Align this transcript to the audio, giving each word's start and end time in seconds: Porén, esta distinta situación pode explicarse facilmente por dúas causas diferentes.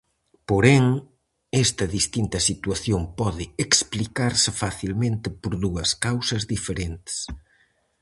Porén, 0.49 0.85
esta 1.65 1.85
distinta 1.97 2.39
situación 2.49 3.01
pode 3.19 3.45
explicarse 3.65 4.49
facilmente 4.63 5.27
por 5.41 5.53
dúas 5.65 5.89
causas 6.05 6.43
diferentes. 6.53 7.15